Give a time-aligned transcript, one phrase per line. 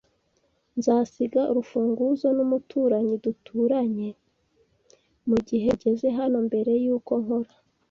[0.77, 4.07] Nzasiga urufunguzo numuturanyi duturanye
[5.29, 7.53] mugihe ugeze hano mbere yuko nkora.